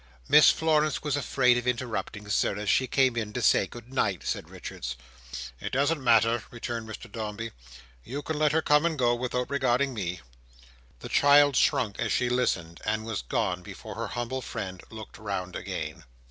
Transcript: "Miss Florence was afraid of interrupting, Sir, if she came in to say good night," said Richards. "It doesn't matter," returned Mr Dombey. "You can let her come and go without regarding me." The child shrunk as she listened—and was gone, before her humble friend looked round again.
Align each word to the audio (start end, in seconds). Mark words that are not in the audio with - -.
"Miss 0.27 0.49
Florence 0.49 1.03
was 1.03 1.15
afraid 1.15 1.59
of 1.59 1.67
interrupting, 1.67 2.27
Sir, 2.27 2.57
if 2.57 2.67
she 2.67 2.87
came 2.87 3.15
in 3.15 3.33
to 3.33 3.41
say 3.43 3.67
good 3.67 3.93
night," 3.93 4.23
said 4.23 4.49
Richards. 4.49 4.95
"It 5.59 5.71
doesn't 5.71 6.03
matter," 6.03 6.43
returned 6.49 6.89
Mr 6.89 7.07
Dombey. 7.11 7.51
"You 8.03 8.23
can 8.23 8.39
let 8.39 8.51
her 8.51 8.63
come 8.63 8.83
and 8.87 8.97
go 8.97 9.13
without 9.13 9.51
regarding 9.51 9.93
me." 9.93 10.21
The 11.01 11.09
child 11.09 11.55
shrunk 11.55 11.99
as 11.99 12.11
she 12.11 12.29
listened—and 12.29 13.05
was 13.05 13.21
gone, 13.21 13.61
before 13.61 13.93
her 13.93 14.07
humble 14.07 14.41
friend 14.41 14.81
looked 14.89 15.19
round 15.19 15.55
again. 15.55 16.03